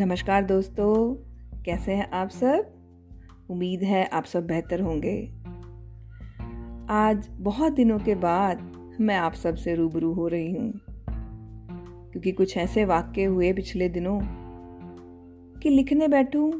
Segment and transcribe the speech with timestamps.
[0.00, 1.14] नमस्कार दोस्तों,
[1.62, 2.66] कैसे हैं आप सब?
[3.50, 5.26] उम्मीद है आप सब बेहतर होंगे।
[6.90, 10.72] आज बहुत दिनों के बाद मैं आप सबसे रूबरू हो रही हूँ,
[12.10, 14.20] क्योंकि कुछ ऐसे वाक्य हुए पिछले दिनों
[15.60, 16.52] कि लिखने बैठूं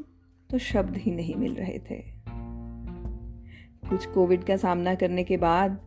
[0.50, 2.02] तो शब्द ही नहीं मिल रहे थे।
[3.90, 5.80] कुछ कोविड का सामना करने के बाद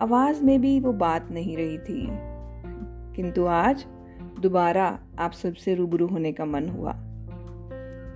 [0.00, 2.06] आवाज़ में भी वो बात नहीं रही थी।
[3.16, 3.86] किंतु आज
[4.42, 6.94] दोबारा आप सबसे रूबरू होने का मन हुआ।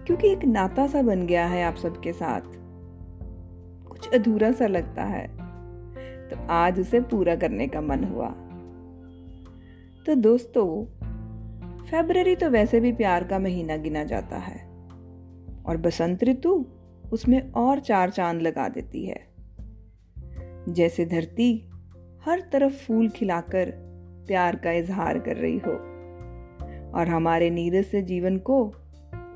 [0.06, 2.40] क्योंकि एक नाता सा बन गया है आप सबके साथ।
[3.88, 5.28] कुछ अधूरा सा लगता है।
[6.28, 8.28] तो आज उसे पूरा करने का मन हुआ।
[10.06, 10.84] तो दोस्तों
[11.84, 14.68] फेब्रवरी तो वैसे भी प्यार का महीना गिना जाता है।
[15.66, 16.66] और बसंत ऋतु
[17.12, 19.26] उसमें और चार चाँद लगा देती है।
[20.68, 21.70] जैसे धरती
[22.24, 23.72] हर तरफ़ फूल खिलाकर
[24.26, 25.95] प्यार का इजहार कर रही हो।
[26.96, 28.72] और हमारे नीरज से जीवन को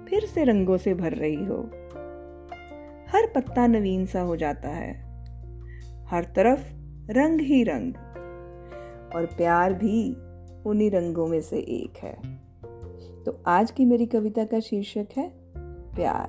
[0.09, 1.71] फिर से रंगों से भर रही हो।
[3.09, 4.93] हर पत्ता नवीन सा हो जाता है।
[6.07, 6.73] हर तरफ़
[7.11, 7.95] रंग ही रंग,
[9.15, 10.15] और प्यार भी
[10.67, 12.15] उन्हीं रंगों में से एक है।
[13.25, 15.33] तो आज की मेरी कविता का शीर्षक है,
[15.95, 16.29] प्यार,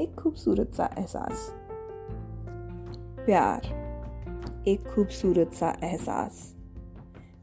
[0.00, 1.54] एक खूबसूरत सा एहसास।
[3.26, 3.60] प्यार,
[4.68, 6.56] एक खूबसूरत सा एहसास।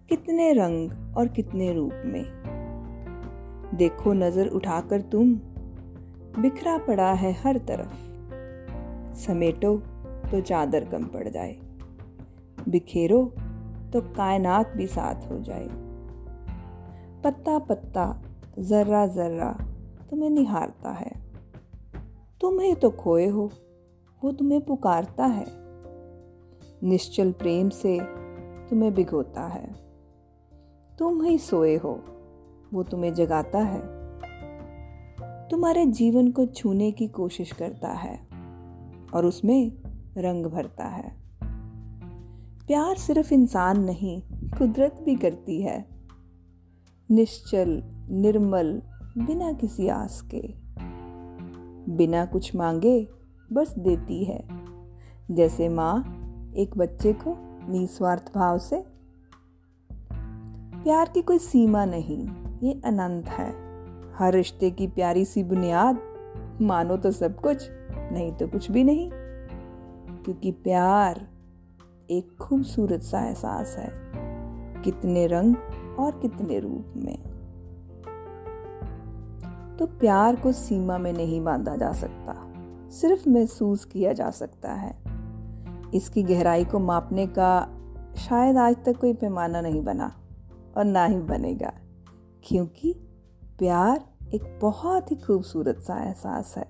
[0.10, 2.41] कितने रंग और कितने रूप में।
[3.74, 5.36] देखो नज़र उठाकर तुम।
[6.42, 8.12] बिखरा पड़ा है हर तरफ़।
[9.16, 9.78] समेटो
[10.32, 11.58] तो चादर कम पड़ जाए।
[12.70, 13.34] बिखेरो
[13.94, 15.68] तो कायनात भी साथ हो जाए।
[17.24, 18.22] पत्ता पत्ता
[18.60, 19.58] जर्रा जर्रा
[20.10, 21.12] तुम्हें निहारता है।
[22.42, 23.50] तुम ही तो खोए हो,
[24.24, 25.46] वो तुम्हें पुकारता है।
[26.84, 28.00] निश्चल प्रेम से
[28.70, 29.76] तुम्हें भिगोता है।
[31.00, 32.04] तुम ही सोए हो।
[32.74, 34.02] वो तुम्हें जगाता है।
[35.50, 38.28] तुम्हारे जीवन को छूने की कोशिश करता है
[39.14, 39.72] और उसमें
[40.18, 41.18] रंग भरता है।
[42.68, 44.22] प्यार सिर्फ़ इंसान नहीं,
[44.58, 45.86] कुदरत भी करती है।
[47.12, 48.82] निश्चल, निर्मल,
[49.18, 50.54] बिना किसी आस के।
[51.92, 53.08] बिना कुछ मांगे,
[53.54, 54.48] बस देती है।
[55.32, 56.18] जैसे माँ
[56.58, 57.38] एक बच्चे को
[57.72, 58.86] निस्वार्थ भाव से।
[60.84, 63.50] प्यार की कोई सीमा नहीं। ये अनंत है।
[64.14, 66.00] हर रिश्ते की प्यारी सी बुनियाद,
[66.62, 69.12] मानो तो सब कुछ, नहीं तो कुछ भी नहीं।
[70.24, 71.28] क्योंकि प्यार
[72.10, 73.92] एक खूबसूरत सा एहसास है,
[74.82, 75.56] कितने रंग
[76.00, 77.18] और कितने रूप में।
[79.78, 82.54] तो प्यार को सीमा में नहीं बांधा जा सकता,
[82.90, 84.98] सिर्फ़ महसूस किया जा सकता है।
[85.94, 87.68] इसकी गहराई को मापने का
[88.16, 90.12] शायद आज तक कोई पैमाना नहीं बना,
[90.78, 91.74] और ना ही बनेगा।
[92.44, 92.94] क्योंकि
[93.60, 96.66] प्यार एक बहुत ही खूबसूरत सा एहसास है।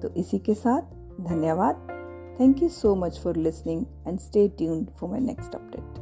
[0.00, 0.82] तो इसी के साथ
[1.20, 1.88] धन्यवाद।
[2.40, 6.01] Thank you so much for listening and stay tuned for my next update